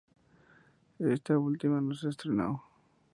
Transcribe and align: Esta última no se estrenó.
Esta 0.97 1.37
última 1.37 1.79
no 1.79 1.93
se 1.93 2.09
estrenó. 2.09 2.63